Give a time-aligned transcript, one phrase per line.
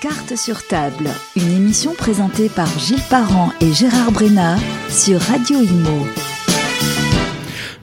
[0.00, 4.56] Carte sur table, une émission présentée par Gilles Parent et Gérard Brena
[4.88, 6.06] sur Radio Imo.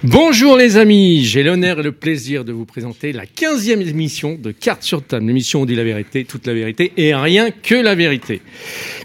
[0.04, 4.52] Bonjour les amis, j'ai l'honneur et le plaisir de vous présenter la 15e émission de
[4.52, 7.76] Carte sur table, l'émission où on dit la vérité, toute la vérité et rien que
[7.76, 8.42] la vérité.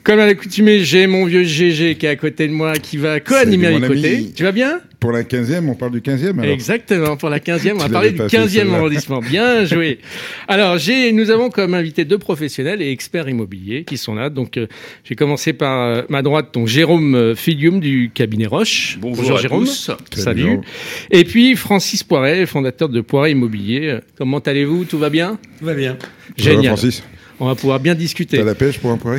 [0.04, 3.20] Comme à l'accoutumée, j'ai mon vieux GG qui est à côté de moi, qui va
[3.20, 4.32] co-animer à mes côtés.
[4.34, 4.80] Tu vas bien?
[5.02, 8.12] Pour la 15e, on parle du 15e alors Exactement, pour la 15e, on va parler
[8.12, 8.76] du pas fait, 15e celle-là.
[8.76, 9.18] arrondissement.
[9.18, 9.98] Bien joué.
[10.46, 14.30] Alors, j'ai, nous avons comme invité deux professionnels et experts immobiliers qui sont là.
[14.30, 14.68] Donc, euh,
[15.02, 18.96] j'ai commencé par euh, ma droite, donc Jérôme euh, Filium du cabinet Roche.
[19.00, 19.64] Bonjour, à Jérôme.
[19.64, 19.90] tous.
[20.14, 20.60] Salut.
[21.10, 23.98] Et puis Francis Poiret, fondateur de Poiret Immobilier.
[24.16, 24.84] Comment allez-vous?
[24.84, 25.36] Tout va bien?
[25.58, 25.98] Tout va bien.
[26.36, 26.76] Génial.
[26.76, 27.02] Francis,
[27.42, 28.36] On va pouvoir bien discuter.
[28.36, 29.18] t'as la pêche pour un poiré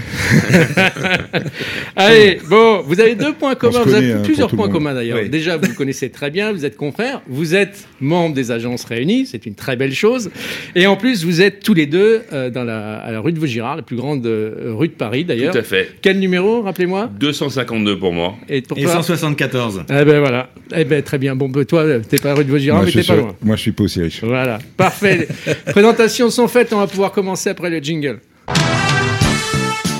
[1.97, 5.19] Allez, bon, vous avez deux points communs, vous connaît, hein, plusieurs points communs d'ailleurs.
[5.21, 5.27] Oui.
[5.27, 9.25] Déjà, vous vous connaissez très bien, vous êtes confrères, vous êtes membres des agences réunies,
[9.25, 10.31] c'est une très belle chose.
[10.73, 13.39] Et en plus, vous êtes tous les deux euh, dans la, à la rue de
[13.39, 15.51] Vaugirard, la plus grande euh, rue de Paris d'ailleurs.
[15.51, 15.89] Tout à fait.
[16.01, 17.09] Quel numéro, rappelez-moi?
[17.19, 18.35] 252 pour moi.
[18.47, 18.93] Et pour Et toi?
[18.93, 19.83] 174.
[19.89, 20.49] Eh ben voilà.
[20.73, 21.35] Eh ben très bien.
[21.35, 23.35] Bon, ben, toi, t'es pas rue de Vaugirard, moi, mais je t'es pas loin.
[23.43, 24.23] moi, je suis pas aussi riche.
[24.23, 25.27] Voilà, parfait.
[25.65, 28.12] Présentations sont faites, on va pouvoir commencer après le jingle.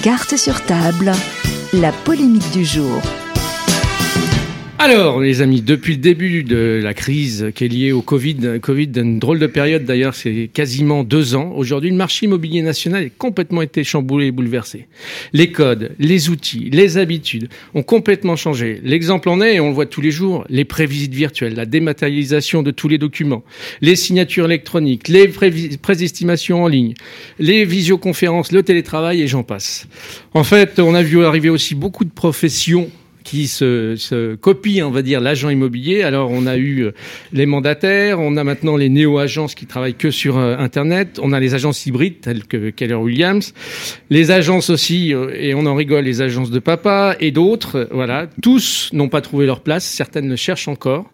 [0.04, 1.14] Carte sur table,
[1.72, 3.02] la polémique du jour.
[4.86, 8.92] Alors, les amis, depuis le début de la crise qui est liée au Covid, Covid,
[8.98, 11.54] une drôle de période d'ailleurs, c'est quasiment deux ans.
[11.56, 14.88] Aujourd'hui, le marché immobilier national a complètement été chamboulé et bouleversé.
[15.32, 18.82] Les codes, les outils, les habitudes ont complètement changé.
[18.84, 22.62] L'exemple en est, et on le voit tous les jours, les prévisites virtuelles, la dématérialisation
[22.62, 23.46] de tous les documents,
[23.80, 25.30] les signatures électroniques, les
[25.82, 26.94] présestimations en ligne,
[27.40, 29.88] les visioconférences, le télétravail et j'en passe.
[30.34, 32.92] En fait, on a vu arriver aussi beaucoup de professions
[33.24, 36.04] qui se, se copient, on va dire, l'agent immobilier.
[36.04, 36.92] Alors, on a eu euh,
[37.32, 41.40] les mandataires, on a maintenant les néo-agences qui travaillent que sur euh, Internet, on a
[41.40, 43.54] les agences hybrides telles que Keller Williams,
[44.10, 47.88] les agences aussi, euh, et on en rigole, les agences de papa et d'autres.
[47.92, 51.12] Voilà, tous n'ont pas trouvé leur place, certaines le cherchent encore.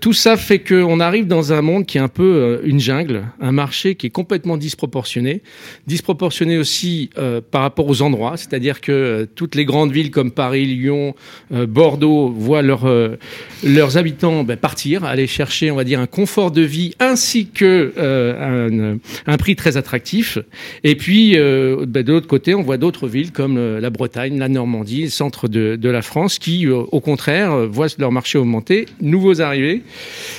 [0.00, 3.52] Tout ça fait qu'on arrive dans un monde qui est un peu une jungle, un
[3.52, 5.42] marché qui est complètement disproportionné,
[5.86, 7.10] disproportionné aussi
[7.50, 12.28] par rapport aux endroits, c'est-à-dire que toutes les grandes villes comme Paris, Lyon, euh, Bordeaux
[12.28, 13.16] voient leurs euh,
[13.64, 17.92] leurs habitants ben, partir, aller chercher, on va dire, un confort de vie ainsi que
[17.98, 18.96] euh,
[19.26, 20.38] un, prix très attractif.
[20.84, 25.04] Et puis ben, de l'autre côté, on voit d'autres villes comme la Bretagne, la Normandie,
[25.04, 29.82] le centre de, la France, qui au contraire voient leur marché augmenter, nouveaux arrivés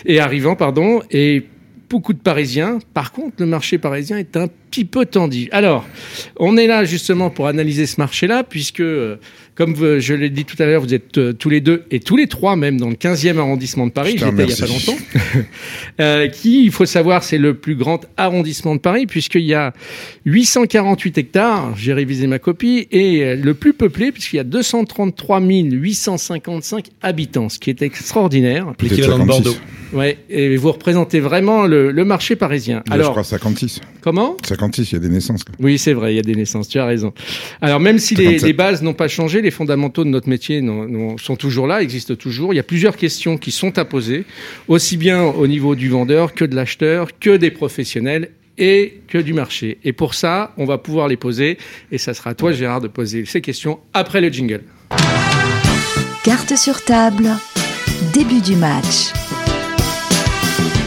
[0.06, 1.44] et arrivants, pardon, et
[1.92, 2.80] beaucoup de Parisiens.
[2.94, 5.50] Par contre, le marché parisien est un petit peu tendu.
[5.52, 5.86] Alors,
[6.38, 9.18] on est là justement pour analyser ce marché-là, puisque, euh,
[9.56, 12.00] comme vous- je l'ai dit tout à l'heure, vous êtes euh, tous les deux, et
[12.00, 14.68] tous les trois même, dans le 15e arrondissement de Paris, j'étais il n'y a pas
[14.68, 14.98] longtemps,
[16.00, 19.74] euh, qui, il faut savoir, c'est le plus grand arrondissement de Paris, puisqu'il y a
[20.26, 26.86] 848 hectares, j'ai révisé ma copie, et le plus peuplé, puisqu'il y a 233 855
[27.02, 28.74] habitants, ce qui est extraordinaire.
[28.82, 29.44] L'équivalent de 56.
[29.44, 29.58] Bordeaux.
[29.94, 32.78] Ouais, et vous représentez vraiment le, le marché parisien.
[32.78, 33.82] Là, je Alors, crois 56.
[34.00, 34.38] comment?
[34.48, 35.42] 56, il y a des naissances.
[35.48, 35.54] là.
[35.60, 37.14] Oui, c'est vrai, il y a des naissances, tu as raison.
[37.62, 38.48] Alors, même si les, 57.
[38.48, 40.64] les bases n'ont pas changé, les fondamentaux de notre métier
[41.22, 42.54] sont toujours là, existent toujours.
[42.54, 44.24] Il y a plusieurs questions qui sont à poser,
[44.70, 49.34] aussi bien au niveau du vendeur que de l'acheteur, que des professionnels et que du
[49.34, 49.78] marché.
[49.84, 51.58] Et pour ça, on va pouvoir les poser,
[51.92, 54.62] et ça sera à toi, Gérard, de poser ces questions après le jingle.
[56.24, 57.30] Carte sur table,
[58.14, 59.12] début du match.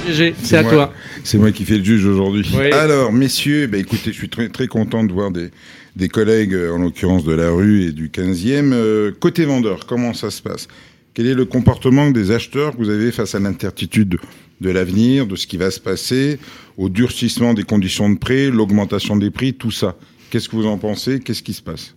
[0.07, 0.73] GG, c'est à moi.
[0.73, 0.93] toi.
[1.23, 2.47] C'est moi qui fais le juge aujourd'hui.
[2.57, 2.71] Oui.
[2.73, 5.51] Alors, messieurs, bah, écoutez, je suis très, très content de voir des,
[5.97, 8.73] des collègues, euh, en l'occurrence de la rue et du 15e.
[8.73, 10.69] Euh, côté vendeur, comment ça se passe?
[11.15, 14.19] Quel est le comportement des acheteurs que vous avez face à l'incertitude
[14.61, 16.39] de l'avenir, de ce qui va se passer,
[16.77, 19.97] au durcissement des conditions de prêt, l'augmentation des prix, tout ça?
[20.31, 21.21] Qu'est-ce que vous en pensez?
[21.21, 21.95] Qu'est-ce qui se passe?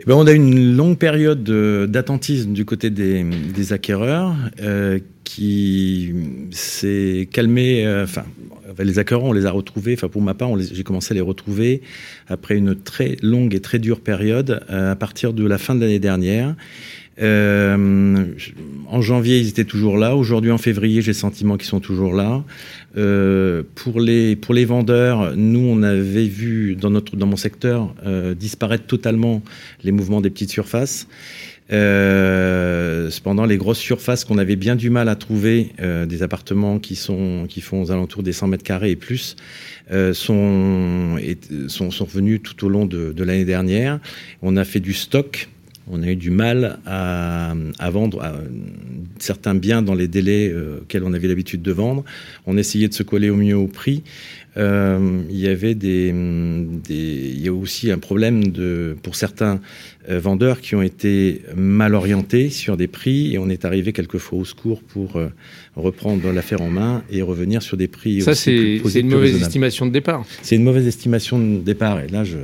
[0.00, 4.98] Eh ben, on a une longue période de- d'attentisme du côté des, des acquéreurs euh,
[5.24, 6.14] qui
[6.52, 7.86] s'est calmé.
[7.86, 8.24] euh, Enfin,
[8.78, 9.92] les acquéreurs, on les a retrouvés.
[9.94, 11.82] Enfin, pour ma part, j'ai commencé à les retrouver
[12.28, 15.80] après une très longue et très dure période euh, à partir de la fin de
[15.80, 16.54] l'année dernière.
[17.20, 18.24] Euh,
[18.88, 20.16] en janvier, ils étaient toujours là.
[20.16, 22.42] Aujourd'hui, en février, j'ai le sentiment qu'ils sont toujours là.
[22.96, 27.94] Euh, pour les pour les vendeurs, nous, on avait vu dans notre dans mon secteur
[28.06, 29.42] euh, disparaître totalement
[29.84, 31.06] les mouvements des petites surfaces.
[31.70, 37.46] Cependant, les grosses surfaces qu'on avait bien du mal à trouver, des appartements qui sont
[37.48, 39.36] qui font aux alentours des 100 mètres carrés et plus,
[39.88, 41.16] sont,
[41.68, 44.00] sont sont revenus tout au long de, de l'année dernière.
[44.42, 45.48] On a fait du stock
[45.90, 47.54] on a eu du mal à,
[47.90, 48.22] vendre
[49.18, 52.04] certains biens dans les délais auxquels on avait l'habitude de vendre.
[52.46, 54.02] On essayait de se coller au mieux au prix.
[54.56, 59.60] Euh, il y avait des, des, il y a aussi un problème de, pour certains
[60.08, 64.40] euh, vendeurs qui ont été mal orientés sur des prix et on est arrivé quelquefois
[64.40, 65.28] au secours pour euh,
[65.76, 68.22] reprendre l'affaire en main et revenir sur des prix.
[68.22, 70.24] Ça, c'est une mauvaise estimation de départ.
[70.42, 72.38] C'est une mauvaise estimation de départ et là, je,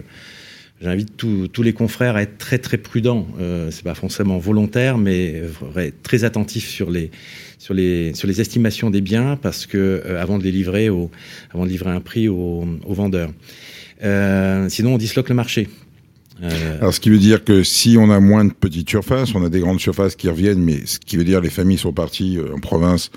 [0.83, 3.27] J'invite tous les confrères à être très très prudents.
[3.41, 5.41] Euh, c'est pas forcément volontaire, mais
[6.03, 7.11] très attentifs sur les
[7.59, 11.11] sur les sur les estimations des biens parce que euh, avant de les livrer au
[11.53, 13.31] avant de livrer un prix aux, vendeurs.
[14.03, 15.69] Euh, sinon, on disloque le marché.
[16.43, 19.45] Euh, Alors, ce qui veut dire que si on a moins de petites surfaces, on
[19.45, 22.39] a des grandes surfaces qui reviennent, mais ce qui veut dire les familles sont parties
[22.55, 23.11] en province.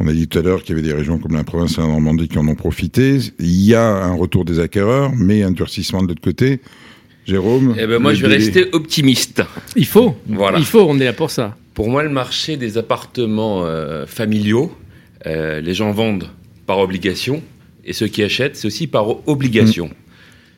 [0.00, 1.82] On a dit tout à l'heure qu'il y avait des régions comme la province de
[1.82, 3.18] la Normandie qui en ont profité.
[3.38, 6.60] Il y a un retour des acquéreurs, mais un durcissement de l'autre côté.
[7.26, 9.42] Jérôme eh ben Moi, je vais rester optimiste.
[9.76, 10.16] Il faut.
[10.26, 10.58] Voilà.
[10.58, 11.56] Il faut, on est là pour ça.
[11.72, 14.76] Pour moi, le marché des appartements euh, familiaux,
[15.26, 16.28] euh, les gens vendent
[16.66, 17.42] par obligation
[17.84, 19.86] et ceux qui achètent, c'est aussi par obligation.
[19.86, 19.94] Mm.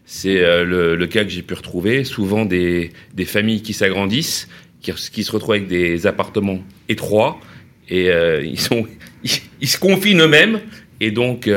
[0.07, 2.05] C'est euh, le, cas que j'ai pu retrouver.
[2.05, 4.49] Souvent, des, des familles qui s'agrandissent,
[4.81, 7.41] qui, qui, se retrouvent avec des appartements étroits
[7.89, 8.11] et
[8.43, 8.87] ils, sont,
[9.61, 10.61] ils, se confinent eux-mêmes.
[11.01, 11.49] Et donc,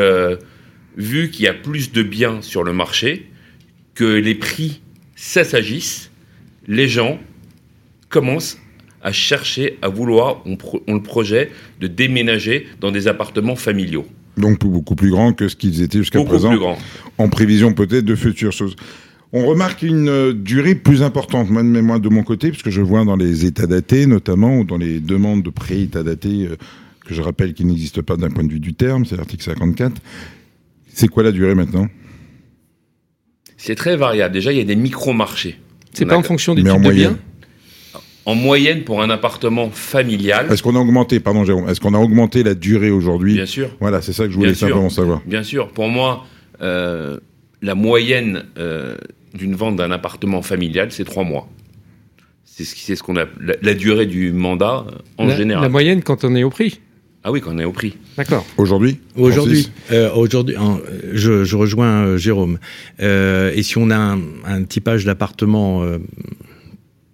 [0.98, 3.28] vu qu'il y a plus de biens sur le marché,
[3.96, 4.82] que les prix
[5.20, 6.12] ça s'agisse,
[6.68, 7.20] les gens
[8.08, 8.58] commencent
[9.02, 10.58] à chercher, à vouloir, on,
[10.94, 14.06] le projet de déménager dans des appartements familiaux.
[14.38, 16.50] Donc beaucoup plus grand que ce qu'ils étaient jusqu'à présent.
[16.50, 16.78] Plus grand.
[17.18, 18.78] En prévision peut-être de futures choses.
[19.32, 23.06] On remarque une euh, durée plus importante, moi de, de mon côté, puisque je vois
[23.06, 26.58] dans les états datés notamment, ou dans les demandes de pré-états datés, euh,
[27.06, 30.02] que je rappelle qu'ils n'existent pas d'un point de vue du terme, c'est l'article 54.
[30.94, 31.88] C'est quoi la durée maintenant?
[33.58, 34.34] C'est très variable.
[34.34, 35.60] Déjà, il y a des micro-marchés.
[35.94, 37.18] C'est pas en fonction des types de biens
[38.30, 40.48] en moyenne pour un appartement familial.
[40.52, 43.34] Est-ce qu'on a augmenté, pardon Jérôme, est-ce qu'on a augmenté la durée aujourd'hui?
[43.34, 43.70] Bien sûr.
[43.80, 45.22] Voilà, c'est ça que je voulais simplement savoir.
[45.26, 45.70] Bien sûr.
[45.70, 46.26] Pour moi,
[46.62, 47.20] euh,
[47.62, 48.96] la moyenne euh,
[49.34, 51.48] d'une vente d'un appartement familial, c'est trois mois.
[52.46, 53.26] C'est ce qu'on a
[53.62, 54.86] la, durée du mandat
[55.18, 55.64] en général.
[55.64, 56.82] La moyenne quand on est au prix.
[57.24, 57.98] Ah oui, quand on est au prix.
[58.18, 58.46] D'accord.
[58.58, 60.56] Aujourd'hui Aujourd'hui, euh, aujourd'hui,
[61.14, 62.60] je, je, rejoins euh, Jérôme.
[63.02, 66.00] Euh, et si on a un, un typage d'appartement euh,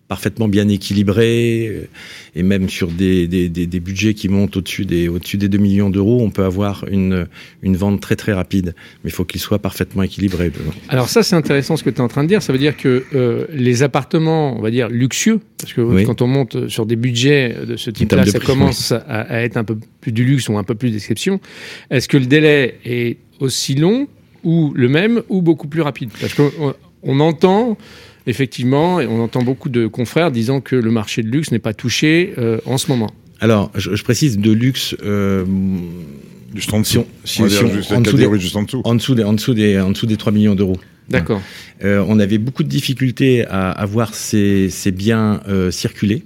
[0.07, 1.87] parfaitement bien équilibré euh,
[2.35, 5.57] et même sur des, des, des, des budgets qui montent au-dessus des, au-dessus des 2
[5.57, 7.27] millions d'euros, on peut avoir une,
[7.63, 8.75] une vente très très rapide.
[9.03, 10.51] Mais il faut qu'il soit parfaitement équilibré.
[10.89, 12.43] Alors ça, c'est intéressant ce que tu es en train de dire.
[12.43, 16.27] Ça veut dire que euh, les appartements, on va dire, luxueux, parce que quand on
[16.27, 20.11] monte sur des budgets de ce type-là, ça commence à, à, être un peu plus
[20.11, 21.39] du luxe ou un peu plus d'exception.
[21.89, 24.07] Est-ce que le délai est aussi long
[24.43, 26.11] ou le même ou beaucoup plus rapide?
[26.19, 27.77] Parce qu'on on entend
[28.27, 32.33] effectivement, on entend beaucoup de confrères disant que le marché de luxe n'est pas touché
[32.37, 33.11] euh, en ce moment.
[33.39, 34.95] Alors, je, précise de luxe.
[35.03, 35.45] Euh,
[36.53, 37.05] juste en dessous.
[37.25, 40.31] Si, en, dessous en, dessous en dessous des, en dessous des, en dessous des 3
[40.31, 40.77] millions d'euros.
[41.09, 41.41] D'accord.
[41.83, 46.23] Euh, on avait beaucoup de difficultés à, à voir ces, ces biens euh, circuler.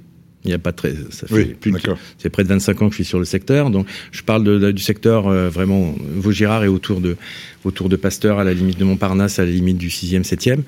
[0.50, 1.72] Il n'y a pas très, ça fait plus
[2.18, 4.72] c'est près de 25 ans que je suis sur le secteur, donc je parle de,
[4.72, 7.18] du secteur euh, vraiment Vaugirard et autour de
[7.66, 10.62] autour de Pasteur, à la limite de Montparnasse, à la limite du 6e, 7e.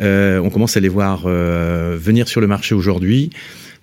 [0.00, 3.30] Euh, on commence à les voir euh, venir sur le marché aujourd'hui,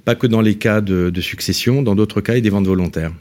[0.06, 3.12] pas que dans les cas de, de succession, dans d'autres cas, et des ventes volontaires.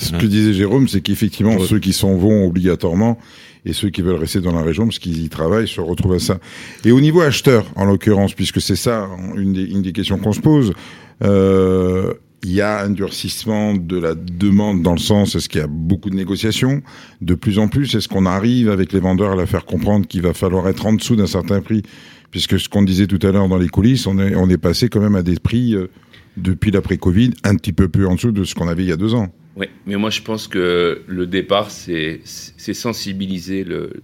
[0.00, 3.18] Ce que disait Jérôme, c'est qu'effectivement, ceux qui s'en vont obligatoirement
[3.64, 6.18] et ceux qui veulent rester dans la région parce qu'ils y travaillent se retrouvent à
[6.18, 6.38] ça.
[6.84, 10.32] Et au niveau acheteur, en l'occurrence, puisque c'est ça une des, une des questions qu'on
[10.32, 10.72] se pose,
[11.20, 15.68] il y a un durcissement de la demande dans le sens est-ce qu'il y a
[15.68, 16.82] beaucoup de négociations
[17.20, 17.94] de plus en plus?
[17.94, 20.92] Est-ce qu'on arrive avec les vendeurs à la faire comprendre qu'il va falloir être en
[20.92, 21.82] dessous d'un certain prix?
[22.30, 24.88] Puisque ce qu'on disait tout à l'heure dans les coulisses on est on est passé
[24.88, 25.88] quand même à des prix euh,
[26.36, 28.92] depuis l'après Covid un petit peu plus en dessous de ce qu'on avait il y
[28.92, 29.32] a deux ans.
[29.56, 33.94] Oui mais moi je pense que le départ c'est c'est sensibiliser le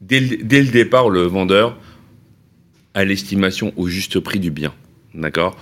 [0.00, 1.78] dès, dès le départ le vendeur
[2.94, 4.74] à l'estimation au juste prix du bien.
[5.14, 5.56] D'accord?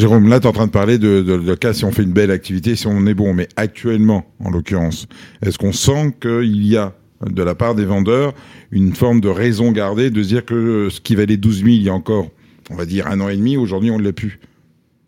[0.00, 2.02] Jérôme, là, tu es en train de parler de, de, de, cas si on fait
[2.02, 3.34] une belle activité, si on est bon.
[3.34, 5.06] Mais actuellement, en l'occurrence,
[5.44, 6.94] est-ce qu'on sent qu'il y a,
[7.28, 8.32] de la part des vendeurs,
[8.72, 11.82] une forme de raison gardée de se dire que ce qui valait 12 000 il
[11.82, 12.28] y a encore,
[12.70, 14.40] on va dire, un an et demi, aujourd'hui, on ne l'a plus?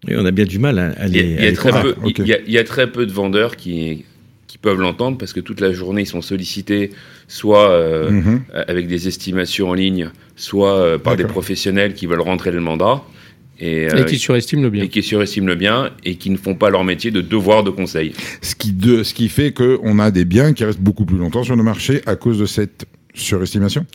[0.08, 1.20] Et on a bien du mal à, les.
[1.20, 3.56] Il y, a, très peu, il, y a, il y, a, très peu de vendeurs
[3.56, 4.04] qui,
[4.48, 6.90] qui peuvent l'entendre parce que toute la journée ils sont sollicités
[7.28, 8.64] soit euh, mm-hmm.
[8.66, 13.02] avec des estimations en ligne, soit euh, par des professionnels qui veulent rentrer le mandat.
[13.64, 14.82] Et, euh, qui surestiment le bien.
[14.82, 17.70] Et qui surestiment le bien et qui ne font pas leur métier de devoir de
[17.70, 18.12] conseil.
[18.40, 21.44] Ce qui, de, ce qui fait qu'on a des biens qui restent beaucoup plus longtemps
[21.44, 23.86] sur le marché à cause de cette surestimation?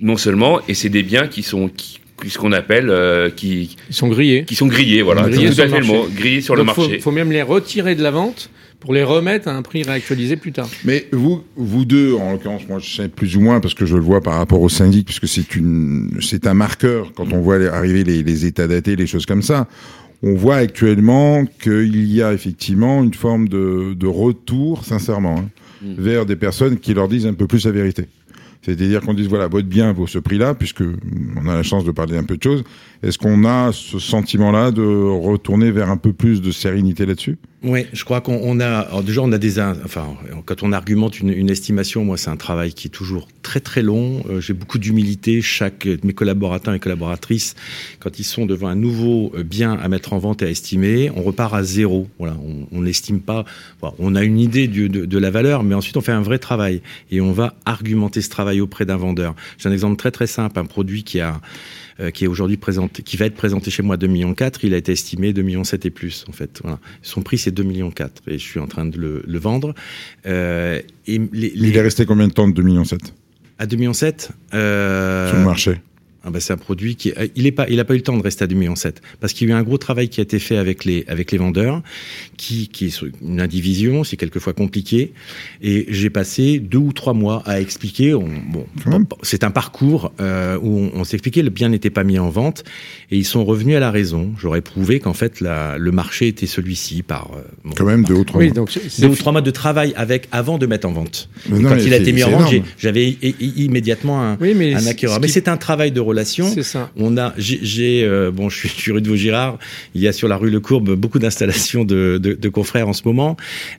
[0.00, 3.94] Non seulement, et c'est des biens qui sont, qui, ce qu'on appelle euh, qui Ils
[3.94, 4.44] sont grillés.
[4.44, 5.98] qui sont grillés voilà Grillés tout sur à le fait le marché.
[6.02, 8.92] mot grillés sur Donc, le faut- marché faut même les retirer de la vente pour
[8.94, 10.68] les remettre à un prix réactualisé plus tard.
[10.84, 13.96] Mais vous, vous deux, en l'occurrence, moi je sais plus ou moins parce que je
[13.96, 17.56] le vois par rapport au syndic, puisque c'est une, c'est un marqueur quand on voit
[17.72, 19.68] arriver les, les états datés, les choses comme ça.
[20.22, 25.48] On voit actuellement qu'il y a effectivement une forme de, de retour, sincèrement, hein,
[25.82, 25.94] Mm.
[25.96, 28.04] vers des personnes qui leur disent un peu plus la vérité.
[28.62, 30.82] C'est-à-dire qu'on dise voilà votre bien vaut ce prix-là, puisque
[31.36, 32.64] on a la chance de parler un peu de choses.
[33.02, 37.38] Est-ce qu'on a ce sentiment-là de retourner vers un peu plus de sérénité là-dessus?
[37.62, 40.72] Oui, je crois qu'on on a alors déjà on a des in- enfin quand on
[40.72, 44.22] argumente une, une estimation, moi c'est un travail qui est toujours très très long.
[44.30, 45.42] Euh, J'ai beaucoup d'humilité.
[45.42, 47.56] Chaque mes collaborateurs et collaboratrices,
[47.98, 51.10] quand ils sont devant un nouveau euh, bien à mettre en vente et à estimer,
[51.14, 52.08] on repart à zéro.
[52.18, 52.34] Voilà,
[52.72, 53.44] on n'estime pas.
[53.98, 56.80] on a une idée de, de la valeur, mais ensuite on fait un vrai travail
[57.10, 59.34] et on va argumenter ce travail auprès d'un vendeur.
[59.58, 61.38] J'ai un exemple très très simple, un produit qui a
[62.00, 64.74] euh, qui est aujourd'hui présenté, qui va être présenté chez moi 2 millions 4, il
[64.74, 66.60] a été estimé 2 millions 7 et plus en fait.
[66.62, 66.78] Voilà.
[67.02, 69.74] Son prix c'est 2 millions 4 et je suis en train de le, le vendre.
[70.26, 72.84] Euh, et les, Il est resté combien de temps de 2,7 millions
[73.58, 75.80] à 2 millions 7 euh, sur le marché
[76.24, 78.16] ah bah c'est un produit qui il est pas il a pas eu le temps
[78.16, 80.20] de rester à 2 millions 7 parce qu'il y a eu un gros travail qui
[80.20, 81.82] a été fait avec les avec les vendeurs
[82.36, 85.12] qui qui est sur une indivision c'est quelquefois compliqué.
[85.62, 88.14] Et j'ai passé deux ou trois mois à expliquer.
[88.14, 88.66] On, bon
[89.22, 92.64] c'est un parcours euh, où on, on s'expliquait le bien n'était pas mis en vente.
[93.10, 94.32] Et ils sont revenus à la raison.
[94.38, 98.14] J'aurais prouvé qu'en fait la, le marché était celui-ci par euh, bon, Quand même deux
[98.14, 98.54] ou trois Oui, mois.
[98.54, 101.28] donc c'est- deux ou trois mois de travail avec avant de mettre en vente.
[101.48, 104.74] Mais Et non, quand il a été mis en vente j'avais immédiatement un, Oui, mais
[104.74, 105.16] un acquéreur.
[105.16, 106.00] ce mais c'est un travail de
[106.48, 106.90] c'est ça.
[106.96, 109.58] on a, j'ai- euh, bon, je suis, je suis rue de Vaugirard.
[109.94, 112.92] Il y a sur la rue Le Courbe beaucoup d'installations de, de, de confrères en
[112.92, 113.36] ce moment.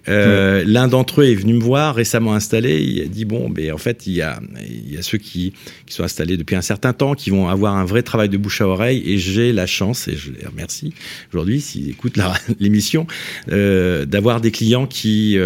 [0.10, 2.82] Euh, L'un d'entre eux est venu me voir récemment installé.
[2.82, 5.54] Il a dit bon, ben en fait, il y a, il y a ceux qui,
[5.86, 8.62] qui sont installés depuis un certain temps, qui vont avoir un vrai travail de bouche
[8.62, 9.04] à oreille.
[9.06, 10.94] Et j'ai la chance, et je les remercie
[11.32, 12.18] aujourd'hui s'ils écoutent
[12.60, 13.08] l'émission,
[13.52, 15.38] euh, d'avoir des clients qui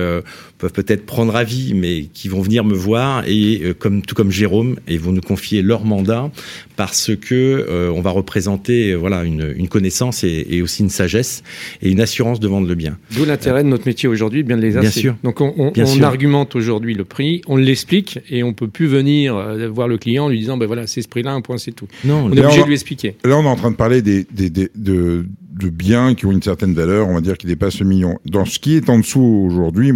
[0.57, 4.31] peuvent peut-être prendre avis, mais qui vont venir me voir et euh, comme tout comme
[4.31, 6.31] Jérôme, et vont nous confier leur mandat
[6.77, 10.89] parce que euh, on va représenter euh, voilà une, une connaissance et, et aussi une
[10.89, 11.43] sagesse
[11.81, 12.97] et une assurance de vendre le bien.
[13.15, 15.01] D'où l'intérêt de notre métier aujourd'hui, bien de les Bien asser.
[15.01, 15.15] sûr.
[15.23, 16.05] Donc on, on- Bien on sûr.
[16.05, 20.25] argumente aujourd'hui le prix, on l'explique et on peut plus venir euh, voir le client
[20.25, 21.87] en lui disant ben voilà c'est ce prix-là, un point c'est tout.
[22.05, 23.15] Non, On est obligé on de lui expliquer.
[23.25, 25.25] Là, on est en train de parler des, des, des- de,
[25.57, 28.19] de biens qui ont une certaine valeur, on va dire, qui dépassent le million.
[28.25, 29.91] Dans ce qui est en dessous aujourd'hui,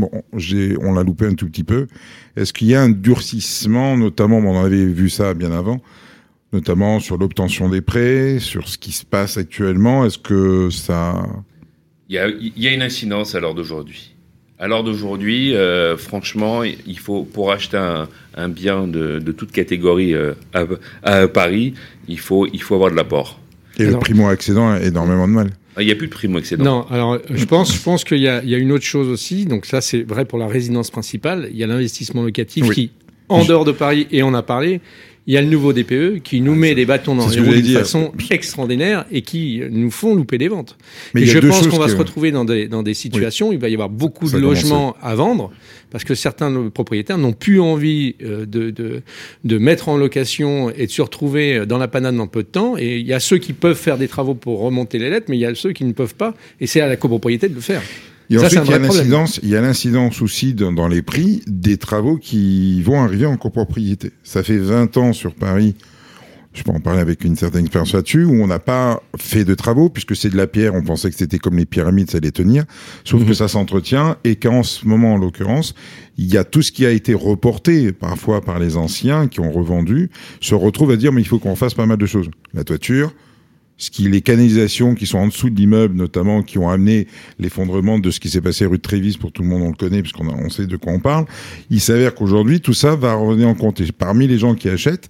[0.82, 1.88] on l'a loupé un tout petit peu.
[2.36, 5.82] Est-ce qu'il y a un durcissement, notamment, on avait vu ça bien avant,
[6.54, 10.06] notamment sur l'obtention des prêts, sur ce qui se passe actuellement?
[10.06, 11.28] Est-ce que ça,
[12.08, 14.16] Il y a, une incidence à l'heure d'aujourd'hui.
[14.60, 17.78] À l'heure d'aujourd'hui, euh, franchement, il faut pour acheter
[18.36, 20.66] un, bien de, toute catégorie euh, à,
[21.04, 21.74] à Paris,
[22.08, 23.40] il faut il faut avoir de l'apport.
[23.80, 25.50] Et Alors- le primo-accédant a énormément de mal?
[25.76, 26.64] Ah, Il n'y a plus de primo excédent.
[26.64, 29.08] Non, alors je pense, je pense qu'il y a, il y a une autre chose
[29.08, 29.46] aussi.
[29.46, 31.48] Donc ça, c'est vrai pour la résidence principale.
[31.52, 32.76] Il y a l'investissement locatif Oui.
[32.76, 32.92] qui,
[33.30, 34.82] en dehors de Paris, et on a parlé,
[35.30, 37.78] il y a le nouveau DPE qui nous met des bâtons dans les roues d'une
[37.78, 40.76] façon extraordinaire et qui nous font louper des ventes.
[41.14, 43.60] Mais et je pense qu'on va se retrouver dans des, dans des situations où il
[43.60, 45.52] va y avoir beaucoup Ça de logements à vendre
[45.92, 49.04] parce que certains de nos propriétaires n'ont plus envie euh, de, de,
[49.44, 52.76] de mettre en location et de se retrouver dans la panade dans peu de temps.
[52.80, 55.38] Et il y a ceux qui peuvent faire des travaux pour remonter les lettres, mais
[55.38, 56.34] il y a ceux qui ne peuvent pas.
[56.60, 57.84] Et c'est à la copropriété de le faire.
[58.30, 61.02] Et Ça, ensuite, il y a l'incidence, il y a l'incidence aussi dans, dans les
[61.02, 64.12] prix des travaux qui vont arriver en copropriété.
[64.24, 65.76] Ça fait 20 ans sur Paris,
[66.54, 69.54] je peux en parler avec une certaine expérience là-dessus, où on n'a pas fait de
[69.56, 72.32] travaux, puisque c'est de la pierre, on pensait que c'était comme les pyramides, ça allait
[72.32, 72.66] tenir,
[73.04, 75.76] sauf que ça s'entretient, et qu'en ce moment, en l'occurrence,
[76.18, 79.52] il y a tout ce qui a été reporté, parfois par les anciens, qui ont
[79.52, 80.10] revendu,
[80.42, 82.30] se retrouve à dire, mais il faut qu'on fasse pas mal de choses.
[82.54, 83.14] La toiture,
[83.80, 87.08] ce qui les canalisations qui sont en dessous de l'immeuble notamment qui ont amené
[87.40, 89.76] l'effondrement de ce qui s'est passé rue de Trévis pour tout le monde on le
[89.76, 91.26] connaît puisqu'on on sait de quoi on parle.
[91.72, 93.82] Il s'avère qu'aujourd'hui tout ça va revenir en compte.
[93.82, 95.10] Et parmi les gens qui achètent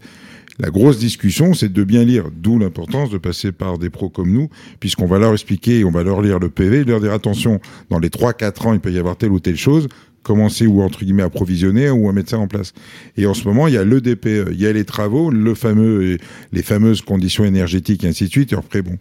[0.61, 4.29] la grosse discussion, c'est de bien lire, d'où l'importance de passer par des pros comme
[4.29, 4.49] nous,
[4.81, 8.09] puisqu'on va leur expliquer, on va leur lire le PV, leur dire attention, dans les
[8.09, 9.87] 3-4 ans, il peut y avoir telle ou telle chose,
[10.23, 12.73] commencer ou entre guillemets à provisionner ou à mettre ça en place.
[13.17, 15.55] Et en ce moment, il y a le DPE, il y a les travaux, le
[15.55, 16.17] fameux,
[16.51, 18.53] les fameuses conditions énergétiques et ainsi de suite.
[18.53, 18.97] Et après, bon,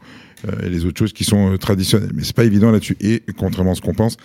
[0.47, 2.11] euh, et les autres choses qui sont euh, traditionnelles.
[2.15, 2.97] Mais c'est pas évident là-dessus.
[3.01, 4.17] Et contrairement à ce qu'on pense,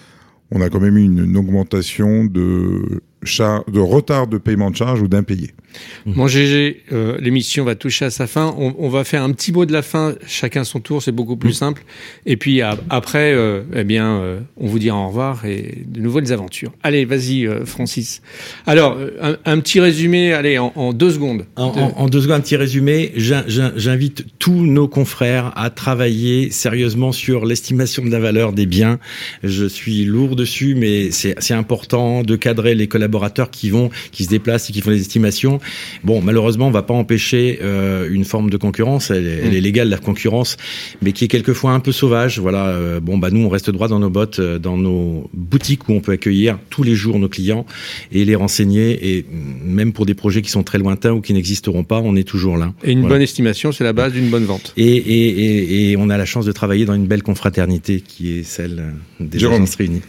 [0.52, 5.08] on a quand même eu une augmentation de de retard de paiement de charges ou
[5.08, 5.52] d'impayés.
[6.06, 8.54] Mon GG, euh, l'émission va toucher à sa fin.
[8.58, 11.38] On, on, va faire un petit mot de la fin, chacun son tour, c'est beaucoup
[11.38, 11.84] plus simple.
[12.26, 16.32] Et puis après, euh, eh bien, euh, on vous dira au revoir et de nouvelles
[16.32, 16.72] aventures.
[16.84, 18.22] Allez, vas-y, euh, Francis.
[18.68, 21.46] Alors, un, un, petit résumé, allez, en, en deux secondes.
[21.56, 23.12] En, en, en, deux secondes, un petit résumé.
[23.16, 29.00] J'invite tous nos confrères à travailler sérieusement sur l'estimation de la valeur des biens.
[29.44, 33.13] Je suis lourd dessus, mais c'est important de cadrer les collaborateurs
[33.52, 35.60] qui vont, qui se déplacent et qui font les estimations.
[36.04, 39.12] Bon, malheureusement, on va pas empêcher euh, une forme de concurrence.
[39.12, 40.58] Elle, elle est légale la concurrence,
[41.02, 42.40] mais qui est quelquefois un peu sauvage.
[42.40, 42.68] Voilà.
[42.68, 45.94] Euh, bon, bah nous, on reste droit dans nos bottes, euh, dans nos boutiques où
[45.94, 47.66] on peut accueillir tous les jours nos clients
[48.12, 49.16] et les renseigner.
[49.18, 49.26] Et
[49.64, 52.58] même pour des projets qui sont très lointains ou qui n'existeront pas, on est toujours
[52.58, 52.74] là.
[52.84, 53.16] Et une voilà.
[53.16, 54.74] bonne estimation, c'est la base d'une bonne vente.
[54.78, 58.40] Et, et, et, et, on a la chance de travailler dans une belle confraternité qui
[58.40, 59.64] est celle des Jérôme.
[59.64, 60.02] agences réunies.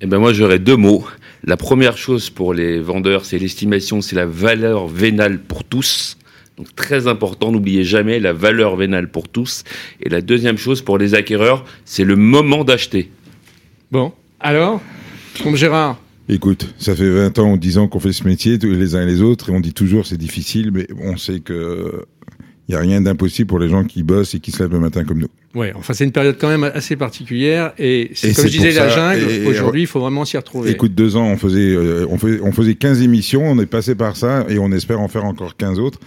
[0.00, 1.06] Eh ben moi, j'aurais deux mots.
[1.48, 6.18] La première chose pour les vendeurs, c'est l'estimation, c'est la valeur vénale pour tous.
[6.56, 9.62] Donc très important, n'oubliez jamais la valeur vénale pour tous.
[10.02, 13.12] Et la deuxième chose pour les acquéreurs, c'est le moment d'acheter.
[13.92, 14.82] Bon, alors,
[15.44, 18.96] comme Gérard Écoute, ça fait 20 ans ou 10 ans qu'on fait ce métier, les
[18.96, 22.04] uns et les autres, et on dit toujours c'est difficile, mais on sait que
[22.68, 24.80] il n'y a rien d'impossible pour les gens qui bossent et qui se lèvent le
[24.80, 25.28] matin comme nous.
[25.56, 28.90] Ouais, enfin c'est une période quand même assez particulière et, et comme je disais la
[28.90, 29.48] jungle.
[29.48, 30.70] Aujourd'hui, il faut vraiment s'y retrouver.
[30.70, 33.94] Écoute, deux ans, on faisait, euh, on faisait, on faisait 15 émissions, on est passé
[33.94, 35.98] par ça et on espère en faire encore 15 autres.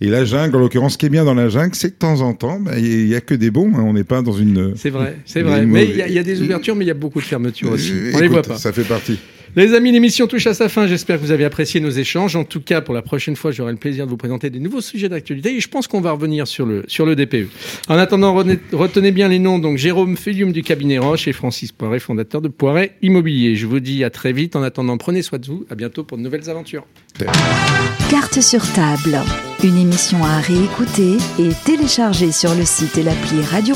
[0.00, 1.98] Et la jungle, en l'occurrence, ce qui est bien dans la jungle, c'est que de
[1.98, 3.70] temps en temps, il bah, y, a que des bons.
[3.76, 4.72] Hein, on n'est pas dans une.
[4.74, 5.64] C'est vrai, c'est vrai.
[5.64, 7.92] Mais il y, y, a des ouvertures, mais il y a beaucoup de fermetures aussi.
[7.92, 8.56] On Écoute, les voit pas.
[8.56, 9.20] Ça fait partie.
[9.56, 10.86] Les amis, l'émission touche à sa fin.
[10.86, 12.36] J'espère que vous avez apprécié nos échanges.
[12.36, 14.80] En tout cas, pour la prochaine fois, j'aurai le plaisir de vous présenter des nouveaux
[14.80, 17.48] sujets d'actualité et je pense qu'on va revenir sur le, sur le DPE.
[17.88, 19.58] En attendant, retenez bien les noms.
[19.58, 23.56] Donc, Jérôme Félium du cabinet Roche et Francis Poiret, fondateur de Poiret Immobilier.
[23.56, 24.54] Je vous dis à très vite.
[24.54, 25.66] En attendant, prenez soin de vous.
[25.68, 26.86] À bientôt pour de nouvelles aventures.
[28.08, 29.18] Carte sur table.
[29.64, 33.74] Une émission à réécouter et télécharger sur le site et l'appli Radio